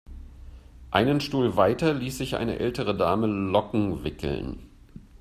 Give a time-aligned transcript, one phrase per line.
[0.89, 4.67] Einen Stuhl weiter ließ sich eine ältere Dame Locken wickeln.